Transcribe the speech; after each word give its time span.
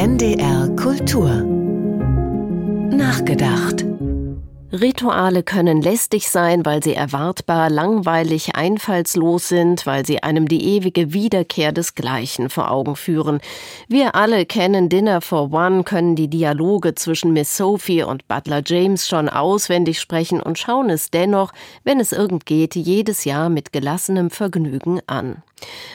NDR 0.00 0.68
Kultur. 0.76 1.42
Nachgedacht 2.96 3.87
Rituale 4.70 5.42
können 5.42 5.80
lästig 5.80 6.28
sein, 6.28 6.66
weil 6.66 6.82
sie 6.82 6.92
erwartbar, 6.92 7.70
langweilig, 7.70 8.54
einfallslos 8.54 9.48
sind, 9.48 9.86
weil 9.86 10.04
sie 10.04 10.22
einem 10.22 10.46
die 10.46 10.76
ewige 10.76 11.14
Wiederkehr 11.14 11.72
des 11.72 11.94
Gleichen 11.94 12.50
vor 12.50 12.70
Augen 12.70 12.94
führen. 12.94 13.40
Wir 13.88 14.14
alle 14.14 14.44
kennen 14.44 14.90
Dinner 14.90 15.22
for 15.22 15.54
One, 15.54 15.84
können 15.84 16.16
die 16.16 16.28
Dialoge 16.28 16.94
zwischen 16.94 17.32
Miss 17.32 17.56
Sophie 17.56 18.02
und 18.02 18.28
Butler 18.28 18.60
James 18.62 19.08
schon 19.08 19.30
auswendig 19.30 20.00
sprechen 20.00 20.42
und 20.42 20.58
schauen 20.58 20.90
es 20.90 21.10
dennoch, 21.10 21.52
wenn 21.84 21.98
es 21.98 22.12
irgend 22.12 22.44
geht, 22.44 22.76
jedes 22.76 23.24
Jahr 23.24 23.48
mit 23.48 23.72
gelassenem 23.72 24.28
Vergnügen 24.28 25.00
an. 25.06 25.42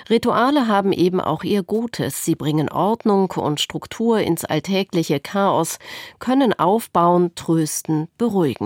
Rituale 0.09 0.67
haben 0.67 0.91
eben 0.91 1.21
auch 1.21 1.43
ihr 1.43 1.63
Gutes. 1.63 2.25
Sie 2.25 2.35
bringen 2.35 2.69
Ordnung 2.69 3.31
und 3.31 3.61
Struktur 3.61 4.19
ins 4.19 4.45
alltägliche 4.45 5.19
Chaos, 5.19 5.79
können 6.19 6.53
aufbauen, 6.53 7.31
trösten, 7.35 8.07
beruhigen. 8.17 8.62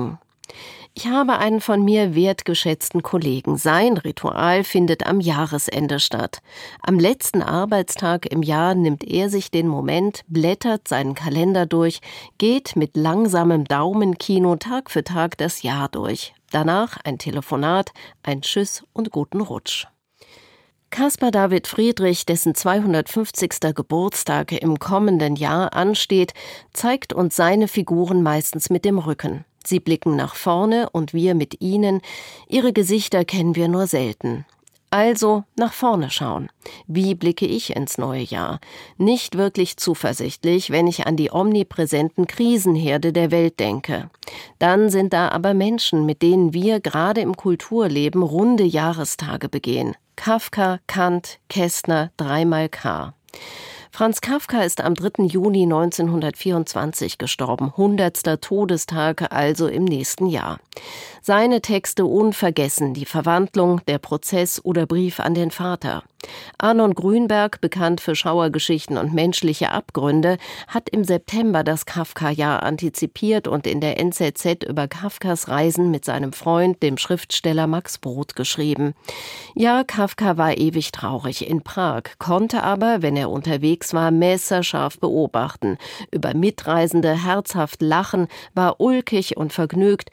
Ich 0.93 1.07
habe 1.07 1.37
einen 1.37 1.61
von 1.61 1.83
mir 1.85 2.15
wertgeschätzten 2.15 3.03
Kollegen. 3.03 3.57
Sein 3.57 3.97
Ritual 3.97 4.63
findet 4.63 5.05
am 5.05 5.19
Jahresende 5.19 5.99
statt. 5.99 6.39
Am 6.81 6.99
letzten 6.99 7.43
Arbeitstag 7.43 8.25
im 8.25 8.41
Jahr 8.41 8.73
nimmt 8.73 9.03
er 9.03 9.29
sich 9.29 9.51
den 9.51 9.67
Moment, 9.67 10.23
blättert 10.27 10.87
seinen 10.87 11.13
Kalender 11.13 11.67
durch, 11.67 11.99
geht 12.39 12.75
mit 12.75 12.97
langsamem 12.97 13.65
Daumenkino 13.65 14.55
Tag 14.55 14.89
für 14.89 15.03
Tag 15.03 15.37
das 15.37 15.61
Jahr 15.61 15.87
durch. 15.89 16.33
Danach 16.49 16.97
ein 17.03 17.19
Telefonat, 17.19 17.91
ein 18.23 18.41
Tschüss 18.41 18.83
und 18.93 19.11
guten 19.11 19.41
Rutsch. 19.41 19.85
Caspar 20.89 21.31
David 21.31 21.67
Friedrich, 21.67 22.25
dessen 22.25 22.55
250. 22.55 23.75
Geburtstag 23.75 24.53
im 24.53 24.79
kommenden 24.79 25.35
Jahr 25.35 25.73
ansteht, 25.73 26.33
zeigt 26.73 27.13
uns 27.13 27.35
seine 27.35 27.67
Figuren 27.67 28.23
meistens 28.23 28.69
mit 28.69 28.85
dem 28.85 28.97
Rücken. 28.97 29.45
Sie 29.67 29.81
blicken 29.81 30.15
nach 30.15 30.35
vorne 30.35 30.89
und 30.91 31.13
wir 31.13 31.35
mit 31.35 31.59
ihnen. 31.59 31.99
Ihre 32.47 32.71
Gesichter 32.71 33.25
kennen 33.25 33.57
wir 33.57 33.67
nur 33.67 33.85
selten. 33.85 34.45
Also 34.91 35.43
nach 35.57 35.73
vorne 35.73 36.09
schauen. 36.09 36.47
Wie 36.87 37.15
blicke 37.15 37.45
ich 37.45 37.75
ins 37.75 37.97
neue 37.97 38.21
Jahr? 38.21 38.61
Nicht 38.97 39.37
wirklich 39.37 39.75
zuversichtlich, 39.75 40.69
wenn 40.69 40.87
ich 40.87 41.05
an 41.05 41.17
die 41.17 41.33
omnipräsenten 41.33 42.27
Krisenherde 42.27 43.11
der 43.11 43.29
Welt 43.29 43.59
denke. 43.59 44.09
Dann 44.57 44.89
sind 44.89 45.11
da 45.11 45.27
aber 45.27 45.53
Menschen, 45.53 46.05
mit 46.05 46.21
denen 46.21 46.53
wir 46.53 46.79
gerade 46.79 47.19
im 47.19 47.35
Kulturleben 47.35 48.23
runde 48.23 48.63
Jahrestage 48.63 49.49
begehen. 49.49 49.97
Kafka, 50.15 50.79
Kant, 50.87 51.39
Kästner, 51.49 52.11
dreimal 52.15 52.69
K. 52.69 53.13
Franz 53.97 54.21
Kafka 54.21 54.61
ist 54.61 54.79
am 54.81 54.93
3. 54.93 55.23
Juni 55.23 55.63
1924 55.63 57.17
gestorben, 57.17 57.75
hundertster 57.75 58.39
Todestag 58.39 59.31
also 59.33 59.65
im 59.65 59.85
nächsten 59.85 60.27
Jahr. 60.27 60.59
Seine 61.23 61.61
Texte 61.61 62.05
unvergessen, 62.05 62.93
die 62.93 63.07
Verwandlung, 63.07 63.81
der 63.87 63.97
Prozess 63.97 64.63
oder 64.63 64.85
Brief 64.85 65.19
an 65.19 65.33
den 65.33 65.49
Vater. 65.49 66.03
Arnon 66.57 66.95
Grünberg, 66.95 67.61
bekannt 67.61 68.01
für 68.01 68.15
Schauergeschichten 68.15 68.97
und 68.97 69.13
menschliche 69.13 69.71
Abgründe, 69.71 70.37
hat 70.67 70.89
im 70.89 71.03
September 71.03 71.63
das 71.63 71.85
Kafka-Jahr 71.85 72.63
antizipiert 72.63 73.47
und 73.47 73.67
in 73.67 73.79
der 73.79 73.99
NZZ 73.99 74.63
über 74.67 74.87
Kafkas 74.87 75.47
Reisen 75.47 75.91
mit 75.91 76.05
seinem 76.05 76.33
Freund, 76.33 76.81
dem 76.81 76.97
Schriftsteller 76.97 77.67
Max 77.67 77.99
Brod, 77.99 78.35
geschrieben. 78.35 78.93
Ja, 79.53 79.83
Kafka 79.83 80.37
war 80.37 80.57
ewig 80.57 80.91
traurig 80.91 81.47
in 81.47 81.61
Prag, 81.61 82.03
konnte 82.17 82.63
aber, 82.63 83.01
wenn 83.01 83.15
er 83.15 83.29
unterwegs 83.29 83.93
war, 83.93 84.09
messerscharf 84.11 84.99
beobachten, 84.99 85.77
über 86.11 86.33
Mitreisende 86.33 87.23
herzhaft 87.23 87.81
lachen, 87.81 88.27
war 88.55 88.79
ulkig 88.79 89.37
und 89.37 89.53
vergnügt. 89.53 90.09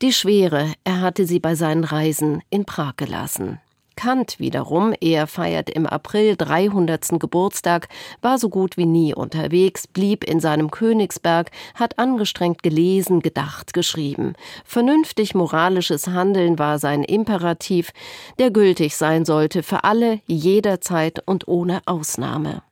Die 0.00 0.12
Schwere, 0.12 0.72
er 0.84 1.00
hatte 1.00 1.26
sie 1.26 1.40
bei 1.40 1.56
seinen 1.56 1.82
Reisen 1.82 2.42
in 2.50 2.64
Prag 2.64 2.94
gelassen. 2.96 3.60
Kant 3.98 4.38
wiederum, 4.38 4.94
er 5.00 5.26
feiert 5.26 5.68
im 5.68 5.84
April 5.84 6.36
300. 6.36 7.18
Geburtstag, 7.18 7.88
war 8.22 8.38
so 8.38 8.48
gut 8.48 8.76
wie 8.76 8.86
nie 8.86 9.12
unterwegs, 9.12 9.88
blieb 9.88 10.22
in 10.22 10.38
seinem 10.38 10.70
Königsberg, 10.70 11.50
hat 11.74 11.98
angestrengt 11.98 12.62
gelesen, 12.62 13.18
gedacht, 13.22 13.72
geschrieben. 13.72 14.34
Vernünftig 14.64 15.34
moralisches 15.34 16.06
Handeln 16.06 16.60
war 16.60 16.78
sein 16.78 17.02
Imperativ, 17.02 17.90
der 18.38 18.52
gültig 18.52 18.96
sein 18.96 19.24
sollte 19.24 19.64
für 19.64 19.82
alle, 19.82 20.20
jederzeit 20.28 21.20
und 21.26 21.48
ohne 21.48 21.80
Ausnahme. 21.84 22.62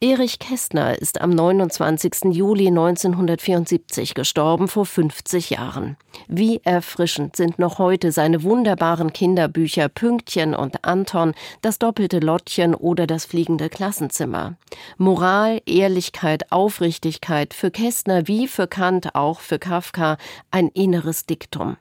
Erich 0.00 0.38
Kästner 0.38 0.96
ist 0.96 1.20
am 1.20 1.30
29. 1.30 2.26
Juli 2.30 2.68
1974 2.68 4.14
gestorben, 4.14 4.68
vor 4.68 4.86
50 4.86 5.50
Jahren. 5.50 5.96
Wie 6.28 6.60
erfrischend 6.62 7.34
sind 7.34 7.58
noch 7.58 7.80
heute 7.80 8.12
seine 8.12 8.44
wunderbaren 8.44 9.12
Kinderbücher 9.12 9.88
Pünktchen 9.88 10.54
und 10.54 10.84
Anton, 10.84 11.34
das 11.62 11.80
doppelte 11.80 12.20
Lottchen 12.20 12.76
oder 12.76 13.08
das 13.08 13.24
fliegende 13.24 13.68
Klassenzimmer. 13.68 14.54
Moral, 14.98 15.62
Ehrlichkeit, 15.66 16.52
Aufrichtigkeit, 16.52 17.52
für 17.52 17.72
Kästner 17.72 18.28
wie 18.28 18.46
für 18.46 18.68
Kant, 18.68 19.16
auch 19.16 19.40
für 19.40 19.58
Kafka, 19.58 20.16
ein 20.52 20.68
inneres 20.68 21.26
Diktum. 21.26 21.76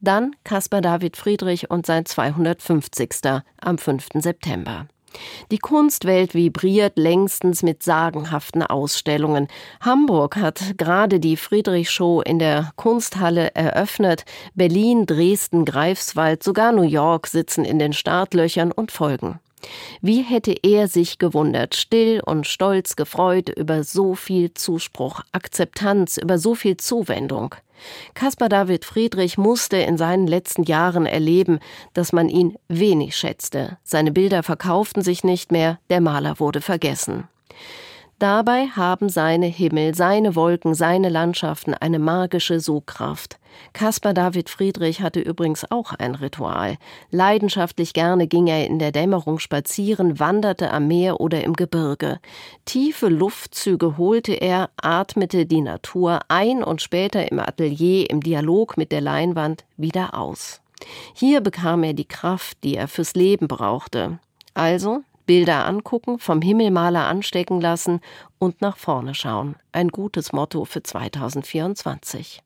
Dann 0.00 0.36
Caspar 0.44 0.80
David 0.80 1.16
Friedrich 1.16 1.72
und 1.72 1.86
sein 1.86 2.06
250. 2.06 3.42
am 3.60 3.78
5. 3.78 4.10
September. 4.14 4.86
Die 5.50 5.58
Kunstwelt 5.58 6.34
vibriert 6.34 6.98
längstens 6.98 7.62
mit 7.62 7.82
sagenhaften 7.82 8.62
Ausstellungen. 8.62 9.48
Hamburg 9.80 10.36
hat 10.36 10.76
gerade 10.76 11.20
die 11.20 11.36
Friedrich-Show 11.36 12.20
in 12.20 12.38
der 12.38 12.72
Kunsthalle 12.76 13.54
eröffnet. 13.54 14.24
Berlin, 14.54 15.06
Dresden, 15.06 15.64
Greifswald, 15.64 16.42
sogar 16.42 16.72
New 16.72 16.82
York 16.82 17.26
sitzen 17.26 17.64
in 17.64 17.78
den 17.78 17.92
Startlöchern 17.92 18.72
und 18.72 18.92
folgen. 18.92 19.40
Wie 20.00 20.22
hätte 20.22 20.54
er 20.62 20.88
sich 20.88 21.18
gewundert, 21.18 21.74
still 21.74 22.20
und 22.24 22.46
stolz 22.46 22.96
gefreut 22.96 23.48
über 23.48 23.82
so 23.84 24.14
viel 24.14 24.54
Zuspruch, 24.54 25.20
Akzeptanz, 25.32 26.16
über 26.16 26.38
so 26.38 26.54
viel 26.54 26.76
Zuwendung. 26.76 27.54
Caspar 28.14 28.48
David 28.48 28.84
Friedrich 28.84 29.38
musste 29.38 29.76
in 29.76 29.98
seinen 29.98 30.26
letzten 30.26 30.62
Jahren 30.62 31.06
erleben, 31.06 31.60
dass 31.94 32.12
man 32.12 32.28
ihn 32.28 32.56
wenig 32.68 33.16
schätzte. 33.16 33.78
Seine 33.84 34.12
Bilder 34.12 34.42
verkauften 34.42 35.02
sich 35.02 35.24
nicht 35.24 35.52
mehr, 35.52 35.78
der 35.90 36.00
Maler 36.00 36.40
wurde 36.40 36.60
vergessen. 36.60 37.28
Dabei 38.18 38.66
haben 38.66 39.08
seine 39.08 39.46
Himmel, 39.46 39.94
seine 39.94 40.34
Wolken, 40.34 40.74
seine 40.74 41.08
Landschaften 41.08 41.74
eine 41.74 42.00
magische 42.00 42.58
Sogkraft. 42.58 43.38
Caspar 43.72 44.12
David 44.12 44.50
Friedrich 44.50 45.00
hatte 45.02 45.20
übrigens 45.20 45.70
auch 45.70 45.92
ein 45.92 46.16
Ritual. 46.16 46.78
Leidenschaftlich 47.12 47.92
gerne 47.92 48.26
ging 48.26 48.48
er 48.48 48.66
in 48.66 48.80
der 48.80 48.90
Dämmerung 48.90 49.38
spazieren, 49.38 50.18
wanderte 50.18 50.72
am 50.72 50.88
Meer 50.88 51.20
oder 51.20 51.44
im 51.44 51.52
Gebirge. 51.52 52.18
Tiefe 52.64 53.08
Luftzüge 53.08 53.96
holte 53.98 54.32
er, 54.32 54.70
atmete 54.76 55.46
die 55.46 55.60
Natur 55.60 56.18
ein 56.26 56.64
und 56.64 56.82
später 56.82 57.30
im 57.30 57.38
Atelier 57.38 58.10
im 58.10 58.20
Dialog 58.20 58.76
mit 58.76 58.90
der 58.90 59.00
Leinwand 59.00 59.64
wieder 59.76 60.18
aus. 60.18 60.60
Hier 61.14 61.40
bekam 61.40 61.84
er 61.84 61.92
die 61.94 62.08
Kraft, 62.08 62.58
die 62.64 62.74
er 62.74 62.88
fürs 62.88 63.14
Leben 63.14 63.46
brauchte. 63.46 64.18
Also 64.54 65.02
Bilder 65.28 65.66
angucken, 65.66 66.18
vom 66.18 66.40
Himmelmaler 66.40 67.06
anstecken 67.06 67.60
lassen 67.60 68.00
und 68.38 68.62
nach 68.62 68.78
vorne 68.78 69.14
schauen. 69.14 69.56
Ein 69.72 69.88
gutes 69.88 70.32
Motto 70.32 70.64
für 70.64 70.82
2024. 70.82 72.42